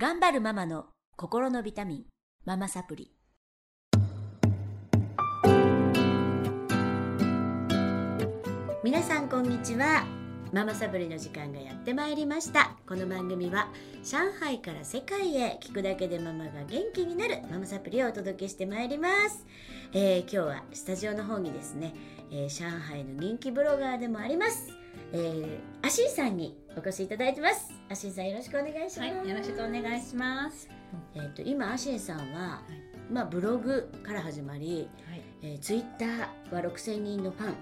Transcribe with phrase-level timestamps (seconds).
[0.00, 2.04] 頑張るママの心のビタミン
[2.46, 3.12] ママサプリ。
[8.82, 10.06] 皆さんこんにちは。
[10.54, 12.78] ママサプリの時間がやってまいりました。
[12.88, 13.68] この番組は
[14.02, 19.44] 上海から世界へ聞くだけでママが元気になるママサプリをお届けしてまいります、
[19.92, 21.94] えー今日はスタジオの方にですね、
[22.30, 24.72] えー上海の人気ブロガーでもあります、
[25.12, 27.72] えー、アシンさんにお越しいただいてます。
[27.88, 30.68] アシンさんよろしくお願いします、はい、よろしくお願いします。
[31.14, 32.62] えー、と今アシンさんは、
[33.10, 37.54] まあ、ブログから始まり、はい、えー、ツイッターは6000人のファン。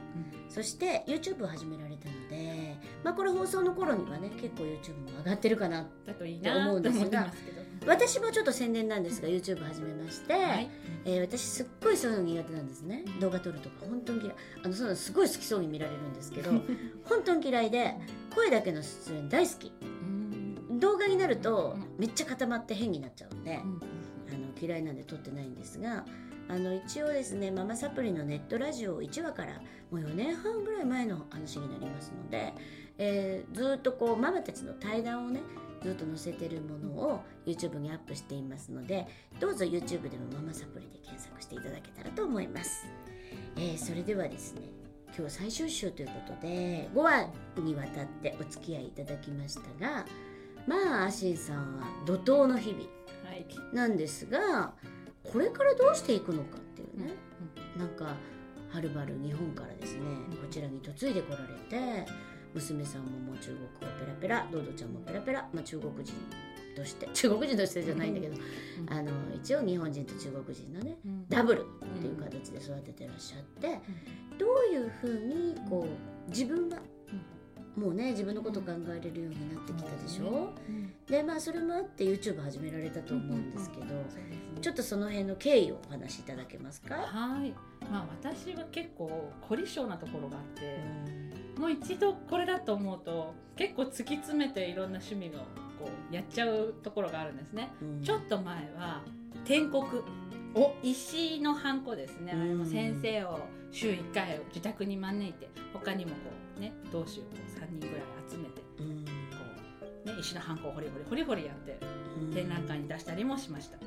[0.50, 7.57] そして YouTube を始められたので、まあ、これ放送の頃にはね結構 YouTube も上がってるかなだと思うんですがすけど。
[7.86, 10.70] 私もちょっと宣伝なんですが YouTube 始めまして、はい、
[11.04, 13.04] えー私すっごいそういうの苦手なんですね。
[13.20, 14.34] 動画撮るとか本当に嫌い。
[14.64, 15.12] あのそういうのす。
[15.12, 16.50] ごい好きそうに見られるんですけど
[17.04, 17.94] 本当に嫌いで
[18.34, 19.72] 声だけの出演大好き。
[19.82, 20.80] うん。
[20.80, 21.86] 動画になるとうん。
[21.98, 23.80] めっちゃ固まって変になっちゃうんで、うん。
[24.30, 26.04] あの嫌いなんで撮ってないんですが
[26.48, 29.54] あの一応ですねママサプリのネットラジオ1話から
[29.90, 32.54] もう4年半ぐらい前の話になりますので、
[32.98, 35.40] えーずっとこうママたちの対談をね
[35.82, 39.06] ずっと載せてるものを YouTube にアップしていますので
[39.40, 42.86] どうぞ YouTube でもママサプリで検索していただけたらと思います、
[43.56, 44.62] えーそれではですね
[45.16, 50.04] 今日最終週ということで5話にわたってお付き合いいただきましたが
[50.66, 52.84] まあアシンさんは怒涛の日々
[53.28, 54.72] はい、なんですが
[55.22, 57.12] これからどうしていくのかっていうね、
[57.76, 58.16] なんか
[58.70, 60.02] はるばる日本からですね
[60.40, 62.10] こちらに嫁いでこられて
[62.58, 66.12] 娘さんももう中国語ペラペラドドちゃんもペラペラ、まあ、中国人
[66.76, 68.38] として 中国人としてじゃないんだけど、ん。
[68.88, 71.28] あの一応日本人と中国人のねうん。
[71.28, 71.64] ダブルっ
[72.00, 73.78] ていう形で育ててらっしゃって、
[74.38, 76.78] どういうふうにこう自分は
[77.76, 80.92] もうね自分のこと考えれるようになってきたでしょ、うん。
[81.06, 83.92] でまあそれもあって YouTube 始められたと思うんですけど、ね
[84.60, 87.54] ちょっとその辺の経緯をお話しいただけますか、はい、
[87.90, 90.80] まあ私は結構凝り性なところがあって、
[91.58, 95.30] もう一度これだと思うと結構突き詰めていろんな趣味を
[95.78, 97.70] こうやっちゃうところがあるんですね。
[97.82, 98.02] うん。
[98.02, 99.02] ちょっと前は
[99.44, 99.82] 天国。
[100.54, 100.74] お。
[100.82, 106.16] 石のハンコですね、あれも先生を週1回自宅に招いて他にもこ
[106.56, 109.04] うね同志をこう3人ぐらい集めてうん。
[109.04, 109.10] こ
[110.06, 111.78] う、ね、石のハンコをホリホリホリホリやって
[112.20, 112.34] うん。
[112.34, 113.78] 展覧会に出したりもしました。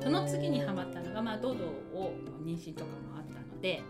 [0.00, 3.82] その次にハマったのが、まあ、ドドを妊娠とかもあったので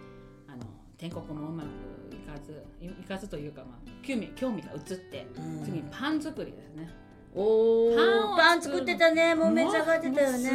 [0.98, 1.66] 天国もうまく
[2.12, 5.64] いかずいいかずというか、まあ、興味興味が移ってうん。
[5.64, 6.91] 次にパン作りですね。
[7.34, 7.97] おー。
[7.97, 9.34] パンをパン作ってたね。
[9.34, 10.50] もうめっちゃ上がってたよね。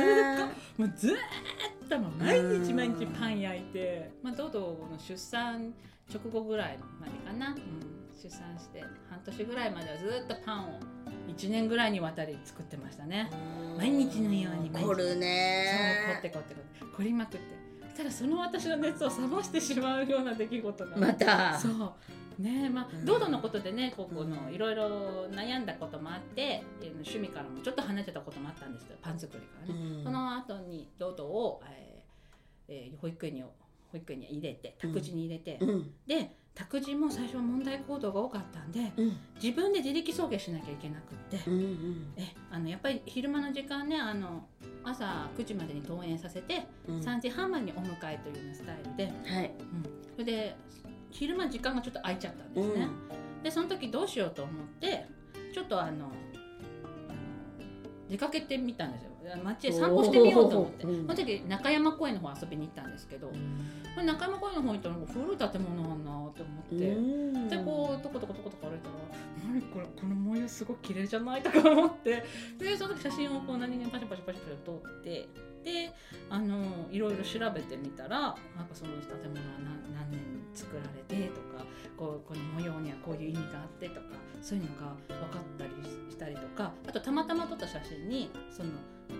[0.78, 1.14] もうずー
[1.86, 4.59] っともう毎日毎日パン焼いて、まあ、ドド
[4.92, 5.74] の出産
[6.14, 7.56] 直後ぐらいまでかな、うん、
[8.22, 10.80] 出産して半年ぐらいまではずーっとパンを
[11.30, 13.30] 1年ぐらいにわたり作ってましたね。
[13.78, 16.54] 毎日のように凝るそう凝ねって凝って。
[16.54, 16.96] 凝って。
[16.98, 17.64] 凝りまくって
[17.96, 20.98] ただその私の熱を冷ましてしまうような出来事が。
[20.98, 21.58] また。
[21.58, 21.94] そう。
[22.42, 23.06] ねまあうん。
[23.06, 30.04] ドードのことでねここのいろいろ悩んだこともあってえー趣味からもちょっと離れてたこともあったんですけどパン作りからね、うん。
[30.04, 35.92] その後にドードを、えーえー保育園に保育園に入れて託児に入れて、うん。
[36.08, 39.18] で託児も最初は問題行動が多かったんでうん。
[39.41, 42.14] 自分で自力送迎しなきゃいけなくって、うんうん。
[42.16, 44.46] えあのやっぱり昼間の時間ねあの
[44.84, 47.00] 朝9時までに登園させて、うん。
[47.00, 49.52] 3時半までにお迎えというようなスタイルで、はい。
[49.59, 50.56] うん、それで
[51.12, 52.88] 昼間時間がちょっと空いちゃったんですね、
[53.44, 55.06] でその時どうしようと思って
[55.53, 56.12] ちょっとあの
[58.09, 59.09] 出かけてみたんですよ。
[59.44, 60.84] 街へ散歩してみようと思って。
[60.84, 66.90] その時中山公園の方遊びに行ったんですけど、うん中山公園の方行ったら古い建物あんなと思って。
[66.90, 67.47] うん。
[67.50, 68.96] でこうトコトコトコトコ歩いたら
[69.47, 72.24] 「何これこの模様すごく綺麗じゃない?」とか思って。
[72.58, 75.28] でその時写真をこう何気にパシャパシャパシャパシャ撮って。
[75.63, 75.94] で
[76.30, 78.36] あのいろいろ調べてみたらなんか
[78.74, 81.63] その建物は何何年に作られてとか
[81.98, 84.02] こうこの模様にはこういう意味があってとか
[84.42, 85.72] そういうのが分かったり
[86.09, 88.70] したりとかあとたまたま撮った写真にその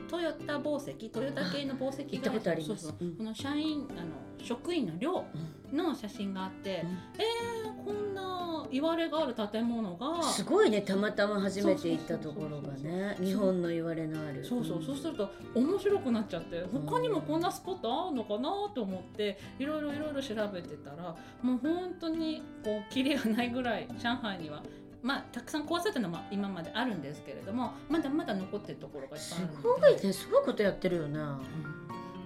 [0.10, 2.84] トヨタ紡績トヨタ系の紡績行ったことあります。
[2.84, 3.08] そうそう。
[3.08, 3.16] うん。
[3.16, 4.08] この社員あの
[4.44, 5.24] 職員の寮
[5.72, 5.78] うん。
[5.78, 6.90] の写真があって、うん。
[7.20, 13.18] えー、こんな言われがある建物がすごいねたまたま初めて行ったところがね。
[13.20, 14.44] 日本の言われのある。
[14.44, 14.84] そうそう、ん。
[14.84, 24.64] そうすると面白くなっちゃって他にもこんなスポットあるのかなと思っていろいろいろいろ調べてたらもう本当にこうキリがないぐらい上海には。
[25.04, 29.62] まあ、たくさん壊されたのも今まであるんですけれどもまだまだ残ってるところがいっぱいすあるので。
[29.62, 31.34] ごいねすごいことやってるよな。
[31.34, 31.36] う
[31.80, 31.84] ん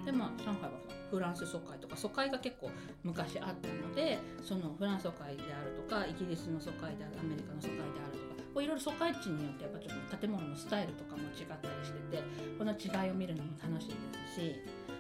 [0.08, 0.80] でまあ上海は
[1.12, 2.72] フランス疎開とか疎開が結構
[3.04, 12.24] 昔あったのでそのフランス疎開であるとかイギリスの疎開であるアメリカの疎開であるとかこういろいろ疎開地によってやっぱちょっと建物のスタイルとかも違ったりしてて
[12.64, 13.96] の違いを見るのも楽しいで
[14.32, 14.56] すし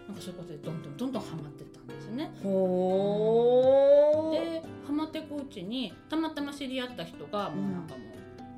[0.07, 2.31] なんかそういうことでどんどんどんどんハマってったんですね。
[2.41, 4.61] ほー。
[4.61, 8.07] でハマっていくうちにたまたま知り合った人がもうなんかもう、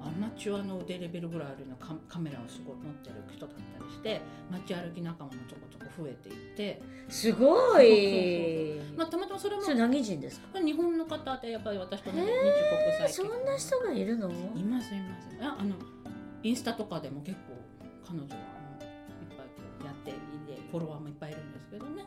[0.02, 8.80] アマチュアの腕レベルぐらいあるようなカカメラをすごい持ってる人だったりして街歩き仲間もちょこちょこ増えていって、すごい。
[8.96, 10.60] まあ、たまたまそれもそれ何人ですか？
[10.60, 14.30] 日本の方でやっぱり私とねへー日国際そんな人がいるの？
[14.30, 15.28] いますいます。
[15.42, 15.76] ああの
[16.44, 17.58] インスタとかでも結構
[18.08, 18.59] 彼女は
[20.72, 22.04] フォロワーもいっぱいいるんですけどね。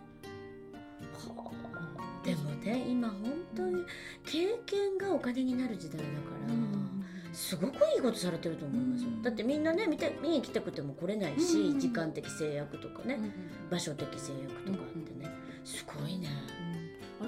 [1.12, 3.18] はあでもね今本
[3.56, 3.84] 当に
[4.24, 6.10] 経験がお金になる時代だか
[6.46, 9.22] ら、すごくいいことされてると思いますよ、うん。
[9.22, 13.32] だってみんなね見て見に来たくても来れないし、うん時間的制約とかね、うんうん
[13.70, 15.30] 場所的制約とかあってね、
[15.64, 16.28] すごいね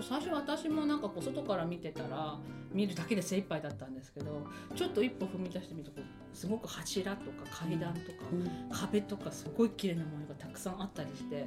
[0.03, 2.39] 最初私もなんかこう外から見てたら
[2.73, 6.03] 見るだけで精一杯だったんですけどちょっと一歩踏み出してみると
[6.33, 11.47] すごく柱とか階段とか、壁とかすごい綺麗なものがたくさんあったりして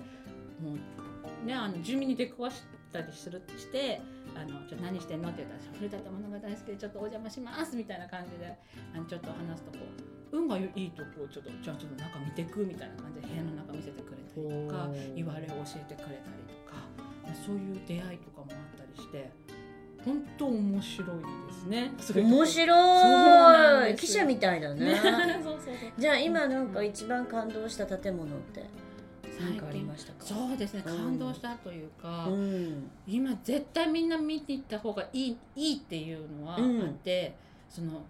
[0.62, 0.76] も
[1.44, 4.02] うねあの住民に出くわしたりするして
[4.36, 8.58] 「あのちょ何してんの?」って言ったら「古田ものが大好きでちょっとお邪魔します」みたいな感じで
[8.96, 9.86] あのちょっと話すとこ
[10.32, 19.30] う運がいいとこうちょっとじゃあちょっと中見てくみたいな感じで部屋の中見せてくれたりとか言われを教えてくれたりとかそういう出会いとかもあったりして
[20.06, 21.92] 本当面白いですね。
[22.22, 23.96] 面白い。
[23.96, 24.86] 記者みたいだね。
[24.86, 24.96] ね。
[25.44, 25.76] そうそうそう。
[25.98, 28.64] じゃあ今なんか一番感動した建物って
[29.42, 30.18] 何かありましたか？
[30.24, 30.84] そうですね。
[30.86, 30.98] うん。
[30.98, 32.90] 感動したというか、うん。
[33.06, 36.82] 今絶対みんな見に行った方がいいいいっていうのはあうん。
[36.82, 37.36] って、
[37.68, 38.02] その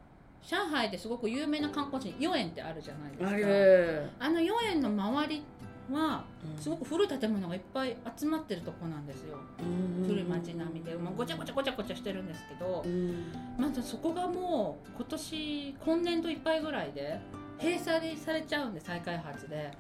[0.45, 3.29] 上海ですごく有名な観光地に豫園ってあるじゃないですか。
[3.31, 4.09] ある。
[4.19, 5.56] あの豫園の周りはう
[5.93, 6.21] ん。
[6.59, 10.07] すごく古い建物がいっぱい集まってるとこなんですよ、うん。
[10.07, 10.95] 古い街並みで。
[10.95, 13.31] もうごちゃごちゃごちゃごちゃしてるんですけどう、ん。
[13.57, 17.19] まずそこがもう今年今年度いっぱいぐらいで
[17.59, 19.71] 閉鎖されちゃうんで再開発で。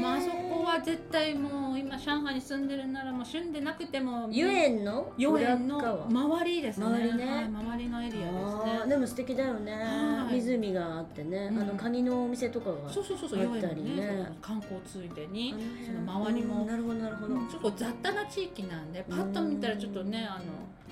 [0.00, 4.28] まああそこは絶対もう今上海に住んでるならもう住んでなくても。
[4.30, 5.12] 遊園の？
[5.18, 6.86] 豫園の周りですね。
[6.86, 7.26] 周りね。
[7.26, 8.80] はい、周りのエリアあですね。
[8.84, 10.34] ーでも素敵だよね、はい。
[10.34, 11.58] 湖があってね、うん。
[11.60, 13.90] あのカニのお店とかがそうそうそうそうあったりね。
[13.90, 15.54] 豫園のねそう観光ついでに
[15.84, 16.62] その周りも。
[16.62, 20.44] うんなるほどなるほど、ちょっと雑多な地域なんでパッと見たらちょっとねあの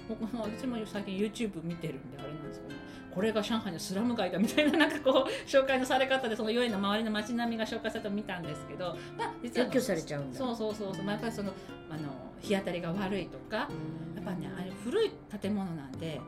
[0.09, 2.75] 私も最近 YouTube 見てるんであれなんですけど
[3.15, 10.39] これが上海のスラム街だみたいななんかこう 紹介のされ方でその豫園の周りの街並みが紹介されたのを見たんですけど、まあ、実は撤去されちゃうんだ。
[10.39, 11.53] そうそうそうそう、まあ、やっぱりその
[11.91, 12.09] あの
[12.41, 14.25] 日当たりが悪いとかうん。
[14.25, 15.11] やっぱねあれ古い
[15.41, 16.21] 建物なんで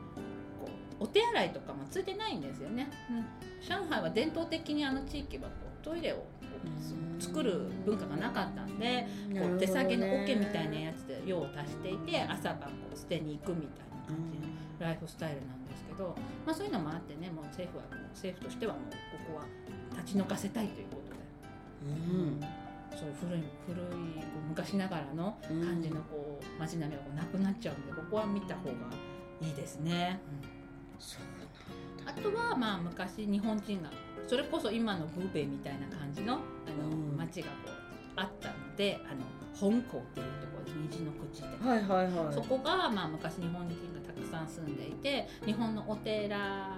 [0.59, 0.69] こ
[0.99, 2.89] うお手洗いとかもついてないんですよね、
[3.61, 5.49] 上海は伝統的にあの地域は
[5.85, 6.25] トイレを
[7.19, 9.07] 作る文化がなかったんで
[9.39, 14.45] こう手提げの桶みたいなやつで用を足していて朝晩こう捨てに行くみたいな感じの
[14.79, 16.15] ライフスタイルなんですけど、
[16.45, 18.97] まあ、そういうのもあってねもう政府はもう政府としてはもうこ
[19.33, 19.45] こは
[20.01, 21.15] 立ち退かせたいということで。
[21.85, 22.39] うん。
[22.95, 28.71] そういう古い古いこう昔ながらの感じのこう街並みがこうなくなっちゃうんでここは見た方が
[29.41, 30.21] いいですね。
[30.97, 31.21] そう
[32.05, 33.89] あとはまあ昔日本人が
[34.27, 36.41] それこそ今のグーベイみたいな感じのあの
[36.89, 37.17] うん。
[37.17, 37.69] 街がこう
[38.15, 39.23] あったのであの
[39.53, 41.47] 香港っていうところで虹の口で。
[41.67, 42.33] はいはいはい。
[42.33, 46.77] そこがまあ昔日本人がたくさん住んでいて日本のお寺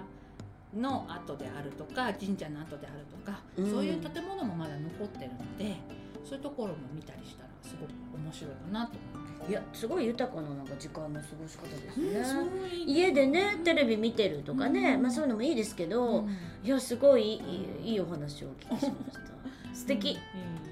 [0.76, 3.70] の跡であるとか神社の跡であるとか、うん。
[3.70, 5.76] そういう建物もまだ残ってるので
[6.24, 9.50] そういうところも見たりしたらすごく面白いかなと思います。
[9.50, 15.02] いやすごい豊かななんか時間の過ごし方ですね、そういう家でねテレビ見てるとかね、うん。
[15.02, 16.38] まあそういうのもいいですけど、うん。
[16.64, 17.40] いやすごい
[17.82, 19.20] いいお話をお聞きしました。
[19.74, 20.18] 素敵、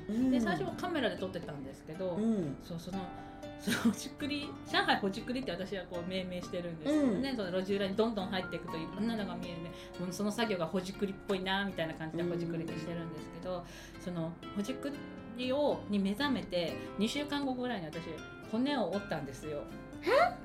[0.09, 2.57] うんで最初はカメラで撮ってたんですけど、うん。
[2.63, 2.99] そうその
[3.59, 13.65] そのほじくり上海ほじくりって私はこう命名してるんですけどね、その路地裏にどんどん入っていくといろんなのが見えるねもうその作業がほじくりっぽいなみたいな感じでほじくりにしてるんですけど、
[13.99, 14.93] そのほじく
[15.37, 18.03] りをに目覚めて2週間後ぐらいに私
[18.51, 19.63] 骨を折ったんですよ。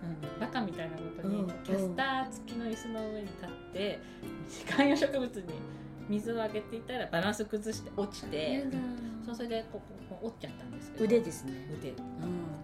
[0.03, 3.99] うん、バカみたいなことに、うんキャスター付きの椅子の上に立って
[4.75, 5.43] 観葉植物に
[6.09, 8.65] 水をあげていたらバランス崩して落ちて、
[9.25, 11.95] そうそれでこここ折っちゃったんですけど腕ですね、腕うん、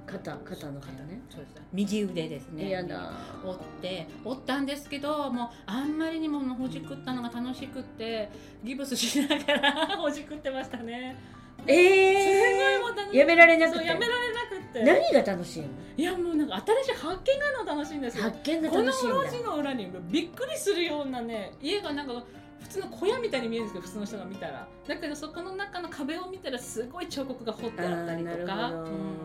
[0.06, 3.12] 肩肩の肩ねそうです右腕ですね嫌だ
[3.46, 8.30] 折って折ったんですけどもうあんまりにもほじくったのが楽しくって
[8.64, 11.16] ギブスしながらほじくってましたね
[11.60, 13.86] すごいえもう楽しー、やめられなくて。
[13.86, 14.84] やめられなくって。
[14.84, 15.68] 何が楽しいの？
[15.98, 18.24] いやもうなんか新しい発見が楽しいんですよ。
[18.24, 19.08] 発見がこの楽しい。
[19.08, 22.14] んだ路地の裏にびっくりするようなね家がなんか
[22.62, 24.68] 普通の小屋みたいに見えるんですけど普通の人が見たら。
[24.88, 28.72] だけどそこの中の壁を見たらすごい彫刻が彫ってあったりとか。
[28.72, 29.18] うん。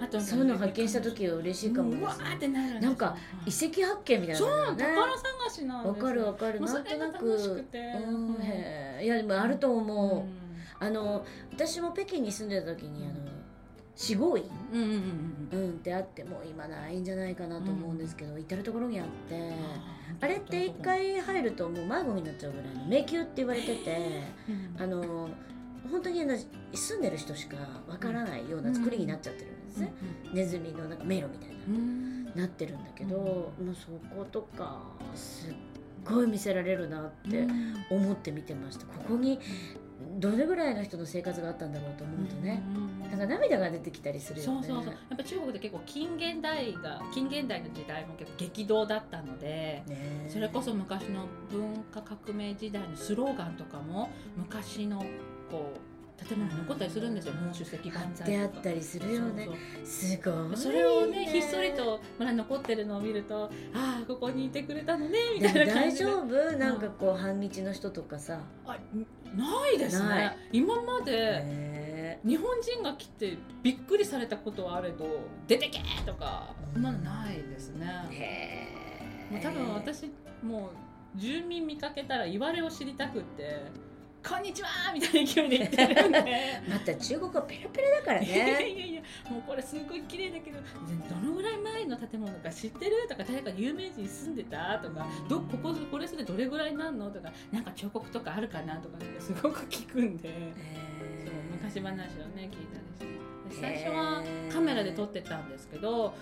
[0.00, 6.60] あとそういうの発見した時は嬉しいかもうわーってなるなんか遺跡発見みたいなそうのね宝探しなんわかるわかる。
[6.60, 7.78] なんとなく楽しくて。
[7.78, 9.04] うん。
[9.04, 10.49] いやでもあると思う、うん
[10.80, 13.14] あの私も北京に住んでた時にあの
[13.94, 14.44] 四合院？
[14.72, 14.96] うんうんうん
[15.52, 15.70] うんうん。
[15.70, 19.52] ってあってもう今ないんじゃないかなと思うんですけど、至る所にあって
[20.20, 25.28] ああれって一回入るともう迷子になっちゃうぐらいの迷宮って言われててうんあの
[25.90, 26.36] 本当にあの
[26.72, 27.56] 住んでる人しか
[27.88, 29.92] わからないような作りになっちゃってるんですね、
[30.32, 31.54] ネズミのなんか迷路みたいな。
[31.68, 31.74] うん。
[31.74, 34.80] うんなってるんだけど、もうそことか
[35.16, 35.54] すっ
[36.04, 37.44] ごい見せられるなって
[37.90, 38.86] 思って見てました。
[38.86, 39.40] ここに
[40.20, 42.62] どれぐらいの人の生活があったんだろうと思うとね、
[43.10, 44.62] なんか涙が出てきたりするよね。
[44.66, 44.92] そうそうそう。
[44.92, 55.04] やっぱ中国で結構近現代が近現代の時代も結構激動だったのでねそれこそ昔の文化革命時代のスローガンとかも昔の
[55.50, 55.89] こう
[56.28, 58.30] 建物に残ったりするんですよ「毛主席万歳」とか。
[58.30, 59.48] 出会ったりするよね。
[59.84, 66.04] すごいそれをねひっそりとまだ残ってるのを見るとああここにいてくれたのねみたいでな感じで。
[66.04, 66.56] 大丈夫？
[66.58, 68.40] なんかこう反日の人とかさ。
[68.66, 68.78] あ
[69.34, 70.36] ないですね。
[70.52, 71.12] 今まで
[71.44, 75.06] へ日本人が来てびっくりされたことはあれど
[75.46, 77.86] 「出てけ!」とかそんなのないですね。
[79.30, 80.10] えもう多分私
[80.42, 80.70] も
[81.16, 83.62] う住民見かけたら言われを知りたくって
[84.26, 86.62] 「こんにちは!」みたいな勢いで言ってるんで。
[86.68, 100.28] また中国はペラペラだからいやいやねいやもうこれすごい綺麗だけどどのぐらい前の建物か知ってるとか誰か有名人住んでたとかどこここれすでどれぐらいなんのとかなんか彫刻とかあるかなとかってすごく聞くんで。
[101.24, 106.14] そう昔話をね聞いたりしてで最初はカメラで撮ってたんですけども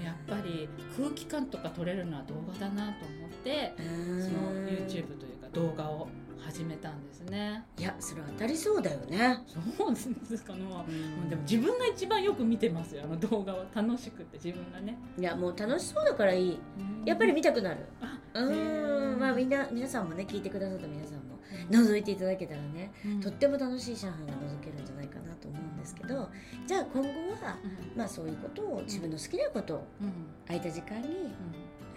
[0.00, 6.08] うやっぱり空気感とか撮れるのは動画だなと思ってそその YouTube というか動画を
[6.48, 7.62] 始めたんですね。
[7.78, 9.38] いやそれ当たりそうだよね、
[9.76, 10.60] そうですかね。
[10.62, 10.84] も
[11.26, 13.02] うでも自分が一番よく見てますよ。
[13.04, 13.66] あの動画は。
[13.74, 14.96] 楽しくて自分がね。
[15.18, 16.58] いやもう楽しそうだからいい。
[17.04, 17.86] やっぱり見たくなる。
[18.00, 19.16] あうー。
[19.16, 21.38] んまあみんな皆さんもね聞いてくださった皆さんも
[21.70, 23.20] 覗いていただけたらねうん。
[23.20, 26.28] とっても楽しい上海が覗けるんじゃないかなと思うんですけど
[26.66, 27.08] じゃあ今後
[27.44, 27.56] は
[27.96, 30.06] まあそういうことを自分の好きなことをうん。
[30.06, 30.12] うん
[30.46, 31.08] 空いた時間に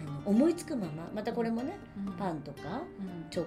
[0.06, 2.12] あの思いつくまままたこれもねうん。
[2.14, 3.30] パンとかうん。
[3.30, 3.46] ちょ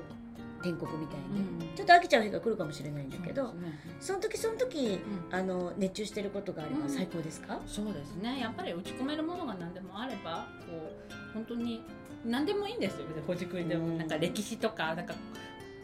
[0.65, 1.75] 天国みたいに、うん。
[1.75, 3.79] ちょっと飽きちゃう日が来るかもしれないんだけどそね。
[3.99, 4.99] その時その時
[5.31, 5.35] うん。
[5.35, 6.89] あの熱中してることがあればうん。
[6.89, 8.39] 最高ですか、そうですね。
[8.39, 11.83] やっぱり打ち込めるものが何でもあればこう本当に
[12.25, 13.05] 何でもいいんですよ。
[13.27, 13.97] ほじくりでもうん。
[13.99, 15.13] なんか歴史とかなんか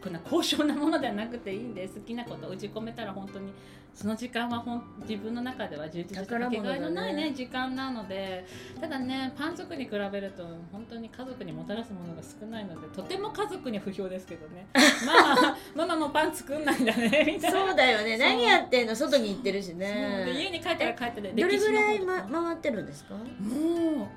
[0.04, 3.52] こんな高尚なものではなくていいんで好きなことを打ち込めたら本当に
[3.94, 7.34] その時間はほん自分の中では充実したかけがえのないねね。
[7.36, 8.46] 時間なので。
[8.80, 14.66] ただねパン族に比べると本当に家族にもたらすものが少ないのでとても家族には不評ですけどね。
[15.76, 17.60] ママママもパン作んないんだねみたいな。
[17.68, 18.18] そうだよね。
[18.18, 18.96] 何やってんの？
[18.96, 19.78] 外に行ってるしそう。
[19.80, 23.14] で家ねに帰ったら帰ったでどれぐらい、ま、回ってるんですか？
[23.16, 24.08] もう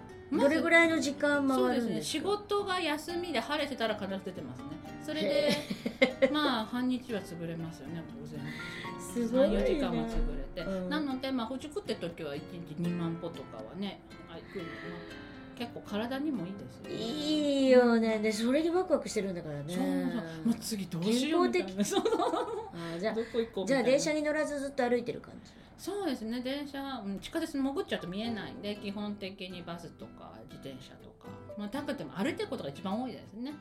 [0.42, 2.28] どれぐいらいの時間回るんですか？
[2.28, 4.64] 事が休みで晴れてたら必ず出てますね。
[5.04, 5.50] それで
[6.32, 8.40] まあ半日は潰れますよね当然。
[9.00, 9.56] すごいね。
[9.58, 10.88] 34時間は潰れて、うん。
[10.90, 14.00] なのでまあほじくって時は1日2万歩とかはね
[14.30, 14.64] あ行くの。
[15.56, 16.94] 結構体にもいいですよね。
[16.96, 18.18] いいよね。
[18.18, 19.64] でそれでワクワクしてるんだからね。
[19.68, 20.48] そうそう。
[20.48, 21.84] もう次どうしようみたいな。
[21.84, 25.52] じゃあ電車に乗らずずっと歩いてる感じ？
[25.78, 26.40] そうですね。
[26.40, 31.28] 電車、うん、地下鉄に潜っちゃうと見えないんで基本的にバスとか自転車とか。
[31.58, 33.52] まあ高くても歩いてることが一番多いですね、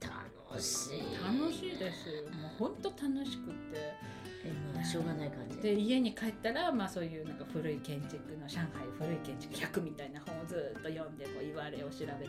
[0.00, 1.00] 楽しい。
[1.24, 2.06] 楽しいです
[2.40, 4.20] もう本当楽しくて。
[4.42, 5.56] えまあしょうがない感じ。
[5.58, 12.28] で家に帰ったら、まあ、そういうなんか古い建築の上海古い建築100みたいな本をずっと読んでこう言われを調べたりな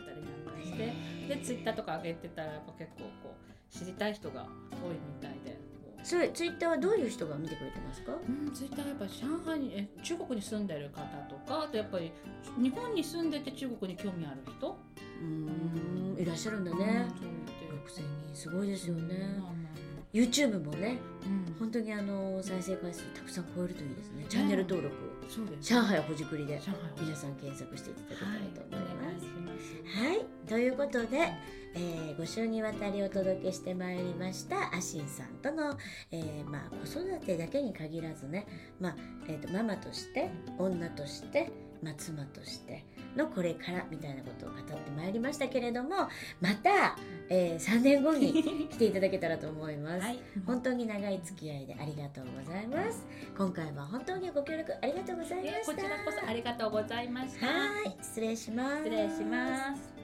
[0.54, 0.92] かして。
[1.28, 5.58] でツイッターとか上げてたらやっぱ結構こう知りたい人が多いみたいで。
[6.02, 8.12] それツイッターはどういう人が見てくれてますか？
[8.12, 12.12] うん、ツイッターやっぱり上海にえ中国に住んでる方とかあとやっぱり
[12.60, 14.78] 日本に住んでて中国に興味ある人、
[15.20, 17.62] うーんいらっしゃるんだうんねそう言って。
[18.00, 19.38] 6000人すごいですよね。
[19.40, 19.61] まあま
[20.12, 21.56] YouTube もねあうん。
[21.58, 24.26] 本当にあの再生回数たくさん超えるといいですね。
[24.28, 24.94] チャンネル登録
[25.28, 25.74] そうです。
[25.74, 26.60] 上海ほじくりで
[27.00, 29.26] 皆さん検索していただけたはいらとお思います。
[29.94, 31.32] 願いはい、ということで、
[31.74, 35.76] えー、5週にわたりお届けしてまいりましたアシンさんとの、
[36.10, 38.46] えーまあ、子育てだけに限らずね、
[38.80, 38.96] まあ
[39.28, 41.50] えー、とママとして女として、
[41.82, 42.84] まあ、妻として
[43.16, 45.90] のこれからみたいなことを語ってまいりましたけれども
[46.40, 46.96] また、
[47.28, 50.00] えー、3年後に来ていただけたらと思います。
[50.00, 53.04] はい本当に長い付き合いでありがとうございます。
[53.36, 55.72] 今回は本当にご協力ありがとうございました。
[55.72, 58.84] こちらこそありがとうございましたはい、失礼します。
[58.84, 60.01] 失礼します